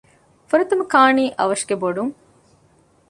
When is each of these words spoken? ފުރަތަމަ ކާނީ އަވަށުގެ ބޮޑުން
ފުރަތަމަ 0.49 0.83
ކާނީ 0.93 1.23
އަވަށުގެ 1.37 1.75
ބޮޑުން 1.81 2.13